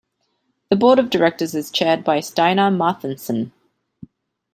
[0.71, 3.51] The board of directors is chaired by Steinar Marthinsen.